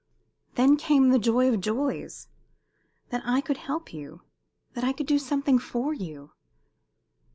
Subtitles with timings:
[0.55, 2.27] Then came the joy of joys,
[3.09, 4.23] that I could help you
[4.73, 6.31] that I could do something for you.